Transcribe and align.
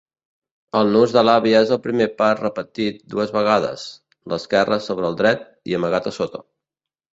El 0.77 0.87
nus 0.95 1.11
de 1.17 1.21
l'àvia 1.29 1.59
és 1.65 1.73
el 1.75 1.79
primer 1.83 2.07
pas 2.21 2.39
repetit 2.45 3.05
dues 3.15 3.35
vegades 3.37 3.85
"l'esquerre 4.35 4.81
sobre 4.89 5.09
el 5.13 5.21
dret 5.23 5.47
i 5.73 5.81
amagat 5.83 6.13
a 6.15 6.19
sota". 6.21 6.45